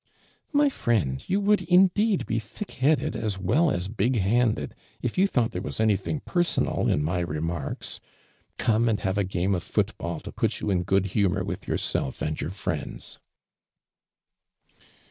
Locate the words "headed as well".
2.71-3.69